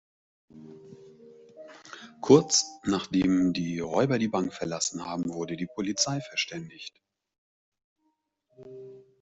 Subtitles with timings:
[2.21, 6.99] Kurz, nachdem die Räuber die Bank verlassen haben, wurde die Polizei verständigt.